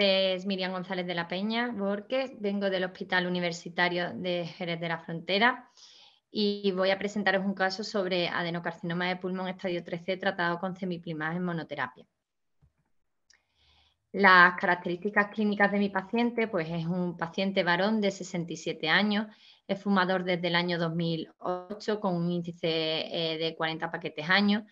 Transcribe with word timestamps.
nombre 0.00 0.34
es 0.34 0.46
Miriam 0.46 0.72
González 0.72 1.06
de 1.06 1.14
la 1.14 1.28
Peña 1.28 1.72
Borges, 1.76 2.32
vengo 2.40 2.70
del 2.70 2.84
Hospital 2.84 3.26
Universitario 3.26 4.14
de 4.14 4.46
Jerez 4.46 4.80
de 4.80 4.88
la 4.88 5.00
Frontera 5.00 5.68
y 6.30 6.72
voy 6.72 6.88
a 6.90 6.98
presentaros 6.98 7.44
un 7.44 7.52
caso 7.52 7.84
sobre 7.84 8.26
adenocarcinoma 8.28 9.08
de 9.08 9.16
pulmón 9.16 9.48
estadio 9.48 9.84
3C 9.84 10.18
tratado 10.18 10.58
con 10.58 10.74
semiplimaz 10.74 11.36
en 11.36 11.44
monoterapia. 11.44 12.06
Las 14.12 14.54
características 14.58 15.34
clínicas 15.34 15.70
de 15.70 15.78
mi 15.78 15.90
paciente, 15.90 16.48
pues 16.48 16.70
es 16.70 16.86
un 16.86 17.18
paciente 17.18 17.62
varón 17.62 18.00
de 18.00 18.10
67 18.10 18.88
años, 18.88 19.26
es 19.68 19.82
fumador 19.82 20.24
desde 20.24 20.48
el 20.48 20.54
año 20.54 20.78
2008 20.78 22.00
con 22.00 22.14
un 22.14 22.30
índice 22.30 22.64
eh, 22.70 23.36
de 23.36 23.54
40 23.54 23.90
paquetes 23.90 24.30
años 24.30 24.62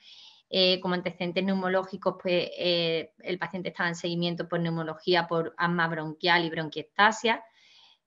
eh, 0.50 0.80
como 0.80 0.94
antecedentes 0.94 1.44
neumológicos, 1.44 2.16
pues 2.22 2.50
eh, 2.58 3.12
el 3.18 3.38
paciente 3.38 3.68
estaba 3.68 3.88
en 3.90 3.94
seguimiento 3.94 4.48
por 4.48 4.60
neumología 4.60 5.26
por 5.26 5.54
asma 5.58 5.88
bronquial 5.88 6.44
y 6.44 6.50
bronquiectasia. 6.50 7.44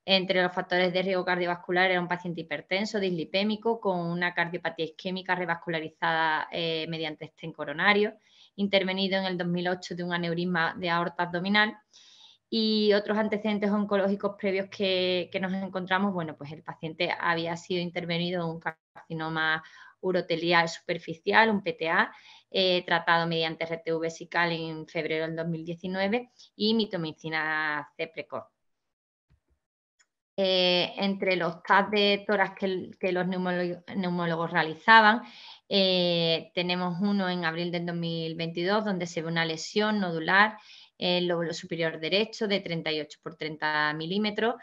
Entre 0.04 0.42
los 0.42 0.52
factores 0.52 0.92
de 0.92 1.02
riesgo 1.02 1.24
cardiovascular 1.24 1.92
era 1.92 2.00
un 2.00 2.08
paciente 2.08 2.40
hipertenso, 2.40 2.98
dislipémico, 2.98 3.80
con 3.80 4.00
una 4.00 4.34
cardiopatía 4.34 4.86
isquémica 4.86 5.36
revascularizada 5.36 6.48
eh, 6.50 6.86
mediante 6.88 7.26
estén 7.26 7.52
coronario, 7.52 8.14
intervenido 8.56 9.16
en 9.18 9.26
el 9.26 9.38
2008 9.38 9.94
de 9.94 10.02
un 10.02 10.12
aneurisma 10.12 10.74
de 10.76 10.90
aorta 10.90 11.22
abdominal 11.22 11.78
y 12.50 12.92
otros 12.94 13.16
antecedentes 13.16 13.70
oncológicos 13.70 14.34
previos 14.36 14.68
que, 14.68 15.30
que, 15.32 15.38
nos 15.38 15.52
encontramos, 15.52 16.12
bueno, 16.12 16.36
pues 16.36 16.50
el 16.50 16.64
paciente 16.64 17.14
había 17.18 17.56
sido 17.56 17.80
intervenido 17.80 18.42
en 18.42 18.50
un 18.50 18.60
carcinoma 18.60 19.62
urotelial 20.02 20.68
superficial, 20.68 21.50
un 21.50 21.62
PTA, 21.62 22.12
eh, 22.54 22.84
tratado 22.84 23.26
mediante 23.26 23.64
RTV 23.64 23.98
vesical 23.98 24.52
en 24.52 24.86
febrero 24.86 25.26
del 25.26 25.36
2019 25.36 26.30
y 26.54 26.74
mitomicina 26.74 27.88
C 27.96 28.08
precoz. 28.08 28.44
Eh, 30.36 30.92
entre 30.96 31.36
los 31.36 31.62
TAS 31.62 31.90
de 31.90 32.24
toras 32.26 32.52
que, 32.58 33.12
los 33.12 33.26
neumólogos, 33.26 34.50
realizaban, 34.50 35.22
eh, 35.68 36.50
tenemos 36.54 36.98
uno 37.00 37.28
en 37.30 37.44
abril 37.44 37.70
del 37.70 37.86
2022 37.86 38.84
donde 38.84 39.06
se 39.06 39.22
ve 39.22 39.28
una 39.28 39.44
lesión 39.46 40.00
nodular 40.00 40.58
en 40.98 41.16
el 41.18 41.26
lóbulo 41.28 41.54
superior 41.54 42.00
derecho 42.00 42.48
de 42.48 42.60
38 42.60 43.18
por 43.22 43.36
30 43.36 43.94
milímetros, 43.94 44.56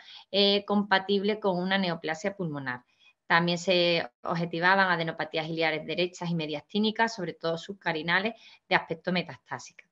compatible 0.65 1.39
con 1.39 1.57
una 1.57 1.77
neoplasia 1.77 2.35
pulmonar. 2.35 2.83
También 3.29 3.59
se 3.59 4.09
objetivaban 4.23 4.89
adenopatías 4.89 5.47
iliares 5.47 5.85
derechas 5.85 6.31
y 6.31 6.33
mediastínicas, 6.33 7.13
sobre 7.13 7.33
todo 7.33 7.59
subcarinales 7.59 8.33
de 8.67 8.75
aspecto 8.75 9.11
metastásico. 9.11 9.83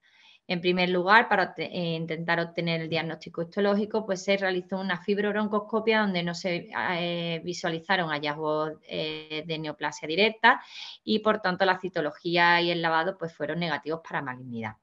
En 0.47 0.59
primer 0.59 0.89
lugar, 0.89 1.29
para 1.29 1.53
eh, 1.55 1.93
intentar 1.93 2.39
obtener 2.39 2.81
el 2.81 2.89
diagnóstico 2.89 3.43
histológico, 3.43 4.07
pues 4.07 4.23
se 4.23 4.37
realizó 4.37 4.79
una 4.79 4.97
fibrobroncoscopia 5.03 6.01
donde 6.01 6.23
no 6.23 6.33
se 6.33 6.71
eh, 6.97 7.39
visualizaron 7.43 8.09
hallazgos 8.09 8.71
eh, 8.87 9.43
de 9.45 9.59
neoplasia 9.59 10.07
directa 10.07 10.59
y, 11.03 11.19
por 11.19 11.39
tanto, 11.39 11.63
la 11.63 11.77
citología 11.77 12.59
y 12.59 12.71
el 12.71 12.81
lavado 12.81 13.19
pues, 13.19 13.35
fueron 13.35 13.59
negativos 13.59 14.01
para 14.01 14.23
malignidad. 14.23 14.77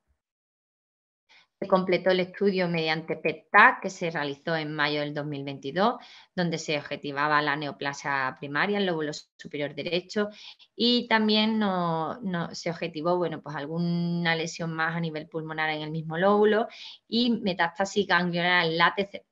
Se 1.65 1.69
completó 1.69 2.11
el 2.11 2.21
estudio 2.21 2.69
mediante 2.69 3.17
PET-TAC 3.17 3.81
que 3.81 3.89
se 3.89 4.11
realizó 4.11 4.55
en 4.55 4.75
mayo 4.75 5.01
del 5.01 5.15
2022, 5.15 5.95
donde 6.37 6.59
se 6.59 6.77
objetivaba 6.77 7.41
la 7.41 7.57
neoplasia 7.57 8.37
primaria, 8.39 8.77
el 8.77 8.85
lóbulo 8.85 9.13
superior 9.15 9.75
derecho, 9.75 10.29
y 10.77 11.09
también 11.09 11.59
no, 11.59 12.21
se 12.53 12.69
objetivó 12.69 13.17
bueno, 13.17 13.41
pues 13.41 13.57
alguna 13.57 14.37
lesión 14.37 14.75
más 14.75 14.95
a 14.95 15.01
nivel 15.01 15.27
pulmonar 15.27 15.71
en 15.71 15.81
el 15.81 15.91
mismo 15.91 16.19
lóbulo 16.19 16.69
y 17.09 17.31
metástasis 17.31 18.07
ganglionar 18.07 18.67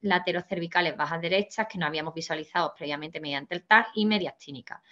laterocervicales 0.01 0.97
bajas 0.97 1.21
derechas 1.21 1.67
que 1.71 1.77
no 1.77 1.85
habíamos 1.85 2.15
visualizado 2.15 2.73
previamente 2.75 3.21
mediante 3.21 3.56
el 3.56 3.67
TAC 3.67 3.89
y 3.95 4.06
mediastínica. 4.06 4.83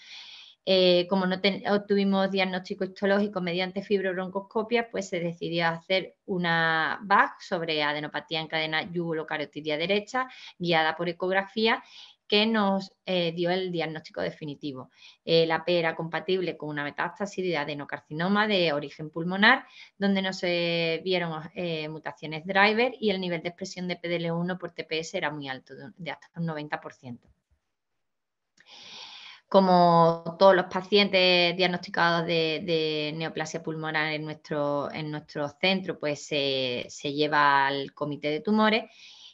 Eh, 0.67 1.07
como 1.09 1.27
no 1.27 1.41
obtuvimos 1.71 2.31
diagnóstico 2.31 2.85
histológico 2.85 3.41
mediante 3.41 3.83
fibrobroncoscopia, 3.83 4.91
pues 4.91 5.09
se 5.09 5.21
decidió 5.21 5.69
hacer 5.69 6.17
una 6.27 6.99
BAC 7.03 7.41
sobre 7.41 7.83
adenopatía 7.83 8.41
en 8.41 8.49
cadena 8.49 8.91
yugulocarotidia 8.93 9.79
derecha, 9.79 10.29
guiada 10.59 10.97
por 10.97 11.09
ecografía, 11.09 11.83
que 12.29 12.47
nos 12.47 12.93
eh, 13.07 13.33
dio 13.33 13.51
el 13.51 13.73
diagnóstico 13.73 14.21
definitivo. 14.21 14.91
Eh, 15.25 15.47
la 15.47 15.65
P 15.65 15.79
era 15.79 15.97
compatible 15.97 16.57
con 16.57 16.69
una 16.69 16.85
metástasis 16.85 17.45
de 17.45 17.57
adenocarcinoma 17.57 18.47
de 18.47 18.73
origen 18.73 19.11
pulmonar, 19.11 19.67
donde 19.99 20.23
no 20.23 20.33
se 20.33 21.01
vieron 21.03 21.43
mutaciones 21.91 22.47
driver 22.47 22.95
y 23.01 23.11
el 23.11 23.21
nivel 23.21 23.43
de 23.43 23.49
expresión 23.49 23.89
de 23.89 24.01
PDL1 24.01 24.59
por 24.59 24.71
TPS 24.73 25.15
era 25.15 25.31
muy 25.31 25.49
alto, 25.49 25.75
de 25.97 26.11
hasta 26.13 26.29
un 26.39 26.47
90%. 26.47 27.19
Como 29.51 30.37
todos 30.39 30.55
los 30.55 30.67
pacientes 30.67 31.57
diagnosticados 31.57 32.25
de, 32.25 33.13
neoplasia 33.17 33.61
pulmonar 33.65 34.13
en 34.13 34.25
nuestro, 34.25 34.89
en 34.93 35.11
nuestro 35.11 35.49
centro, 35.49 35.99
pues 35.99 36.25
se, 36.25 36.87
lleva 37.03 37.67
al 37.67 37.93
comité 37.93 38.31
de 38.31 38.39
tumores 38.43 38.85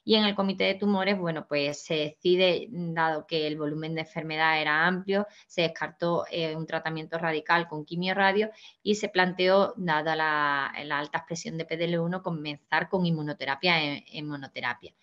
y 0.05 0.15
en 0.15 0.25
el 0.25 0.35
comité 0.35 0.65
de 0.65 0.75
tumores, 0.77 1.19
bueno, 1.19 1.47
pues 1.47 1.85
se 1.85 1.97
decide, 1.97 2.69
dado 2.71 3.27
que 3.27 3.47
el 3.47 3.59
volumen 3.59 3.95
de 3.95 4.03
enfermedad 4.03 4.59
era 4.59 4.87
amplio, 4.87 5.27
se 5.47 5.63
descartó 5.63 6.25
eh, 6.31 6.57
un 6.57 6.67
tratamiento 6.67 7.19
radical 7.19 7.69
con 7.69 7.85
quimioradio 7.85 8.51
y 8.83 8.95
se 8.95 9.11
planteó, 9.11 9.75
dada 9.77 10.17
la, 10.17 10.67
alta 10.99 11.19
expresión 11.19 11.59
de 11.59 11.69
PDL1, 11.69 12.23
comenzar 12.23 12.89
con 12.89 13.05
inmunoterapia 13.05 13.99
en 13.99 14.27
monoterapia. 14.27 14.95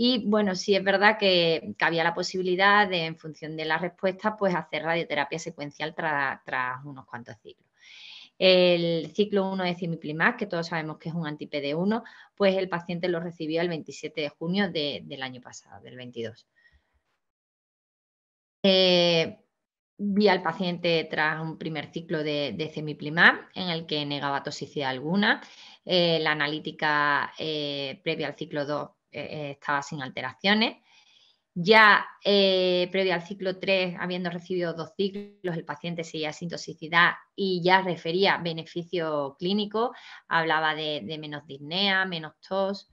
Y 0.00 0.24
bueno, 0.28 0.54
sí 0.54 0.76
es 0.76 0.84
verdad 0.84 1.18
que, 1.18 1.74
había 1.80 2.04
la 2.04 2.14
posibilidad 2.14 2.88
de, 2.88 3.06
en 3.06 3.18
función 3.18 3.56
de 3.56 3.64
la 3.64 3.78
respuesta, 3.78 4.36
pues 4.36 4.54
hacer 4.54 4.84
radioterapia 4.84 5.40
secuencial 5.40 5.92
tras 5.96 6.84
unos 6.84 7.04
cuantos 7.04 7.34
ciclos. 7.42 7.68
El 8.38 9.10
ciclo 9.12 9.50
1 9.50 9.64
de 9.64 9.74
cimiplimab, 9.74 10.36
que 10.36 10.46
todos 10.46 10.68
sabemos 10.68 10.98
que 10.98 11.08
es 11.08 11.14
un 11.16 11.26
anti-PD1, 11.26 12.04
pues 12.36 12.56
el 12.56 12.68
paciente 12.68 13.08
lo 13.08 13.18
recibió 13.18 13.60
el 13.60 13.68
27 13.68 14.20
de 14.20 14.28
junio 14.28 14.70
del 14.70 15.22
año 15.22 15.40
pasado, 15.40 15.82
del 15.82 15.96
22. 15.96 16.46
Eh, 18.62 19.36
vi 19.96 20.28
al 20.28 20.42
paciente 20.42 21.08
tras 21.10 21.40
un 21.40 21.58
primer 21.58 21.90
ciclo 21.92 22.22
de, 22.22 22.54
de 22.56 23.42
en 23.54 23.68
el 23.68 23.84
que 23.86 24.06
negaba 24.06 24.44
toxicidad 24.44 24.90
alguna. 24.90 25.42
Eh, 25.84 26.20
la 26.20 26.32
analítica 26.32 27.32
eh, 27.36 28.00
previa 28.04 28.28
al 28.28 28.36
ciclo 28.36 28.64
2 28.64 28.90
eh, 29.10 29.52
estaba 29.52 29.82
sin 29.82 30.02
alteraciones. 30.02 30.76
Ya 31.60 32.06
eh, 32.24 32.88
previo 32.92 33.14
al 33.14 33.22
ciclo 33.26 33.58
3, 33.58 33.96
habiendo 33.98 34.30
recibido 34.30 34.74
dos 34.74 34.92
ciclos, 34.96 35.56
el 35.56 35.64
paciente 35.64 36.04
seguía 36.04 36.32
sin 36.32 36.48
toxicidad 36.48 37.14
y 37.34 37.62
ya 37.64 37.82
refería 37.82 38.36
beneficio 38.36 39.34
clínico, 39.40 39.92
hablaba 40.28 40.76
de, 40.76 41.02
menos 41.18 41.44
disnea, 41.46 42.04
menos 42.04 42.34
tos. 42.48 42.88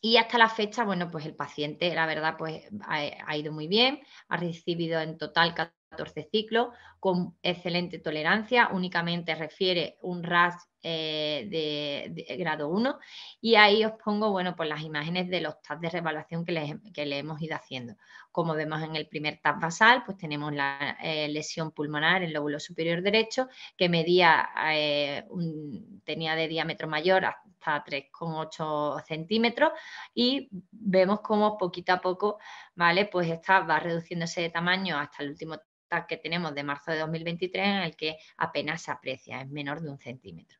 Y 0.00 0.16
hasta 0.16 0.38
la 0.38 0.48
fecha, 0.48 0.84
bueno, 0.84 1.10
pues 1.10 1.26
el 1.26 1.34
paciente, 1.34 1.94
la 1.94 2.06
verdad, 2.06 2.36
pues 2.38 2.64
ha, 2.82 3.00
ha 3.26 3.36
ido 3.36 3.52
muy 3.52 3.68
bien, 3.68 4.00
ha 4.28 4.38
recibido 4.38 5.00
en 5.00 5.18
total 5.18 5.54
14 5.94 6.28
ciclos 6.30 6.68
con 6.98 7.36
excelente 7.42 7.98
tolerancia, 7.98 8.68
únicamente 8.72 9.34
refiere 9.34 9.98
un 10.02 10.22
RAS 10.22 10.68
eh, 10.86 11.46
de, 12.14 12.36
grado 12.36 12.68
1 12.68 12.98
y 13.40 13.54
ahí 13.54 13.84
os 13.86 13.92
pongo, 13.92 14.30
bueno, 14.30 14.54
pues 14.54 14.68
las 14.68 14.82
imágenes 14.82 15.30
de 15.30 15.40
los 15.40 15.62
TAS 15.62 15.80
de 15.80 15.88
revaluación 15.88 16.44
que 16.44 16.52
le, 16.52 17.18
hemos 17.18 17.40
ido 17.40 17.56
haciendo. 17.56 17.94
Como 18.30 18.54
vemos 18.54 18.82
en 18.82 18.94
el 18.94 19.08
primer 19.08 19.40
TAS 19.40 19.58
basal, 19.58 20.02
pues 20.04 20.18
tenemos 20.18 20.52
la 20.52 20.98
eh, 21.02 21.28
lesión 21.28 21.70
pulmonar 21.72 22.18
en 22.18 22.28
el 22.28 22.34
lóbulo 22.34 22.60
superior 22.60 23.00
derecho 23.00 23.48
que 23.78 23.88
medía, 23.88 24.48
eh, 24.72 25.24
tenía 26.04 26.34
de 26.34 26.48
diámetro 26.48 26.86
mayor 26.86 27.24
hasta 27.24 27.82
3,8 27.82 29.02
centímetros 29.06 29.72
y 30.14 30.50
vemos 30.70 31.20
cómo 31.20 31.56
poquito 31.56 31.94
a 31.94 32.00
poco, 32.02 32.38
¿vale? 32.74 33.06
Pues 33.06 33.30
esta 33.30 33.60
va 33.60 33.80
reduciéndose 33.80 34.42
de 34.42 34.50
tamaño 34.50 34.98
hasta 34.98 35.22
el 35.22 35.30
último 35.30 35.56
que 36.06 36.16
tenemos 36.16 36.54
de 36.54 36.64
marzo 36.64 36.90
de 36.92 36.98
2023 36.98 37.66
en 37.66 37.82
el 37.82 37.96
que 37.96 38.18
apenas 38.36 38.82
se 38.82 38.90
aprecia, 38.90 39.40
es 39.40 39.48
menor 39.48 39.80
de 39.80 39.90
un 39.90 39.98
centímetro. 39.98 40.58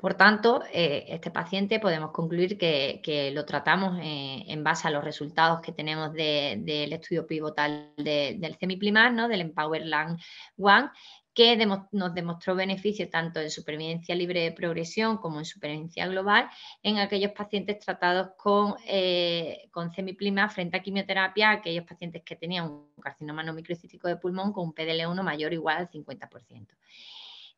Por 0.00 0.14
tanto, 0.14 0.62
eh, 0.72 1.04
este 1.08 1.30
paciente 1.30 1.78
podemos 1.78 2.10
concluir 2.12 2.56
que, 2.56 3.30
lo 3.34 3.44
tratamos 3.44 3.98
eh, 4.02 4.44
en 4.48 4.64
base 4.64 4.88
a 4.88 4.90
los 4.90 5.04
resultados 5.04 5.60
que 5.60 5.72
tenemos 5.72 6.14
del 6.14 6.92
estudio 6.94 7.26
pivotal 7.26 7.92
del 7.98 8.56
Semiplimar, 8.58 9.12
¿no? 9.12 9.28
del 9.28 9.42
Empower 9.42 9.84
Land 9.84 10.18
One, 10.56 10.88
que 11.32 11.56
nos 11.92 12.14
demostró 12.14 12.54
beneficio 12.54 13.08
tanto 13.08 13.40
en 13.40 13.50
supervivencia 13.50 14.14
libre 14.14 14.42
de 14.42 14.52
progresión 14.52 15.18
como 15.18 15.38
en 15.38 15.44
supervivencia 15.44 16.06
global 16.06 16.50
en 16.82 16.98
aquellos 16.98 17.32
pacientes 17.32 17.78
tratados 17.78 18.30
con, 18.36 18.74
eh, 18.86 19.68
con 19.70 19.92
frente 19.92 20.76
a 20.76 20.82
quimioterapia, 20.82 21.50
aquellos 21.50 21.84
pacientes 21.84 22.22
que 22.24 22.36
tenían 22.36 22.66
un 22.66 22.90
carcinoma 23.00 23.42
no 23.42 23.52
microcítico 23.52 24.08
de 24.08 24.16
pulmón 24.16 24.52
con 24.52 24.66
un 24.66 24.74
PDL1 24.74 25.22
mayor 25.22 25.52
o 25.52 25.54
igual 25.54 25.76
al 25.78 25.90
50%. 25.90 26.74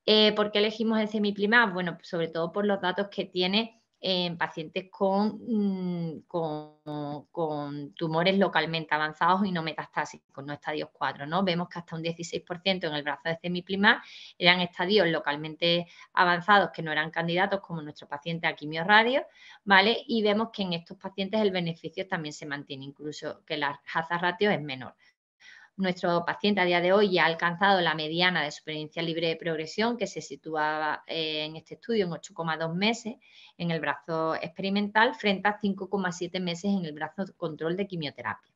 Eh, 0.05 0.33
¿Por 0.33 0.51
qué 0.51 0.59
elegimos 0.59 0.99
el 1.01 1.09
semiplimab? 1.09 1.73
Bueno, 1.73 1.99
sobre 2.03 2.29
todo 2.29 2.53
por 2.53 2.67
los 2.67 2.81
datos 2.81 3.09
que 3.09 3.25
tiene 3.25 3.82
en 4.05 4.37
pacientes 4.37 4.91
mm, 4.91 6.19
con, 6.27 7.27
con, 7.31 7.95
tumores 7.95 8.37
localmente 8.37 8.93
avanzados 8.95 9.47
y 9.47 9.53
no 9.53 9.63
metastásicos, 9.63 10.45
no 10.45 10.53
estadios 10.53 10.91
4. 10.93 11.25
¿no? 11.27 11.45
Vemos 11.45 11.69
que 11.69 11.79
hasta 11.79 11.95
un 11.95 12.03
16% 12.03 12.89
en 12.89 12.95
el 12.95 13.05
brazo 13.05 13.29
de 13.29 13.39
semiplimab 13.41 13.99
eran 14.37 14.61
estadios 14.61 15.07
localmente 15.07 15.87
avanzados 16.15 16.71
que 16.75 16.83
no 16.83 16.91
eran 16.91 17.13
candidatos, 17.13 17.61
como 17.61 17.81
nuestro 17.81 18.09
paciente 18.09 18.49
a 18.49 18.57
quimioradio, 18.57 19.25
¿vale? 19.65 20.03
Y 20.09 20.23
vemos 20.23 20.49
que 20.53 20.63
en 20.63 20.73
estos 20.73 20.97
pacientes 20.97 21.41
el 21.41 21.53
beneficio 21.53 22.09
también 22.09 22.33
se 22.33 22.45
mantiene, 22.45 22.85
incluso 22.85 23.45
que 23.47 23.57
la 23.57 23.81
hazard 23.95 24.21
ratio 24.21 24.51
es 24.51 24.61
menor. 24.61 24.97
Nuestro 25.83 26.25
paciente 26.25 26.61
a 26.61 26.65
día 26.65 26.81
de 26.81 26.93
hoy 26.93 27.11
ya 27.11 27.25
ha 27.25 27.27
alcanzado 27.27 27.81
la 27.81 27.97
mediana 27.97 28.45
de 28.45 28.53
supervivencia 28.53 29.03
libre 29.03 29.27
de 29.27 29.35
progresión, 29.35 29.97
que 29.97 30.07
se 30.07 30.21
situaba 30.21 31.03
eh, 31.09 31.45
en 31.45 31.57
este 31.57 31.75
estudio 31.75 32.05
en 32.05 32.13
8,2 32.13 32.73
meses 32.73 33.17
en 33.59 33.73
el 33.73 33.81
brazo 33.81 34.37
experimental, 34.37 35.17
frente 35.17 35.49
a 35.49 35.59
5,7 35.61 36.39
meses 36.39 36.71
en 36.71 36.85
el 36.85 36.93
brazo 36.93 37.25
control 37.37 37.77
de 37.77 37.89
quimioterapia. 37.89 38.53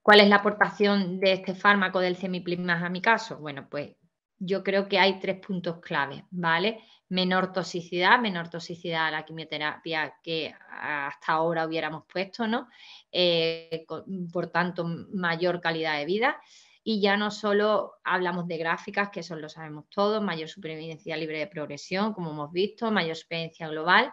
¿Cuál 0.00 0.20
es 0.20 0.28
la 0.28 0.36
aportación 0.36 1.18
de 1.18 1.32
este 1.32 1.56
fármaco 1.56 1.98
del 1.98 2.14
semiplimaz 2.14 2.84
a 2.84 2.90
mi 2.90 3.02
caso? 3.02 3.38
Bueno, 3.38 3.66
pues 3.68 3.96
yo 4.38 4.62
creo 4.62 4.88
que 4.88 5.00
hay 5.00 5.18
tres 5.18 5.44
puntos 5.44 5.80
clave, 5.80 6.24
¿vale? 6.30 6.78
Menor 7.14 7.52
toxicidad, 7.52 8.18
menor 8.18 8.48
toxicidad 8.50 9.06
a 9.06 9.10
la 9.12 9.24
quimioterapia 9.24 10.16
que 10.20 10.52
hasta 10.68 11.32
ahora 11.32 11.64
hubiéramos 11.64 12.04
puesto, 12.12 12.48
¿no? 12.48 12.68
Eh, 13.12 13.86
por 14.32 14.48
tanto, 14.48 14.84
mayor 14.84 15.60
calidad 15.60 15.96
de 15.96 16.06
vida. 16.06 16.40
Y 16.82 17.00
ya 17.00 17.16
no 17.16 17.30
solo 17.30 17.94
hablamos 18.02 18.46
de 18.48 18.58
gráficas, 18.58 19.10
que 19.10 19.20
eso 19.20 19.36
lo 19.36 19.48
sabemos 19.48 19.84
todos, 19.88 20.22
mayor 20.22 20.48
supervivencia 20.48 21.16
libre 21.16 21.38
de 21.38 21.46
progresión, 21.46 22.12
como 22.12 22.32
hemos 22.32 22.52
visto, 22.52 22.90
mayor 22.90 23.16
supervivencia 23.16 23.68
global, 23.68 24.12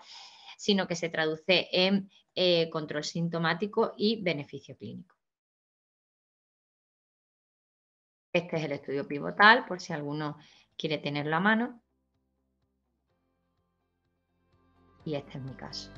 sino 0.57 0.87
que 0.87 0.95
se 0.95 1.09
traduce 1.09 1.67
en 1.71 2.09
eh, 2.35 2.69
control 2.69 3.03
sintomático 3.03 3.93
y 3.97 4.21
beneficio 4.21 4.77
clínico. 4.77 5.15
Este 8.31 8.57
es 8.57 8.63
el 8.63 8.71
estudio 8.71 9.07
pivotal, 9.07 9.65
por 9.65 9.81
si 9.81 9.91
alguno 9.91 10.37
quiere 10.77 10.99
tenerlo 10.99 11.35
a 11.35 11.39
mano. 11.41 11.80
Y 15.11 15.15
este 15.15 15.37
es 15.37 15.43
mi 15.43 15.53
caso. 15.55 15.89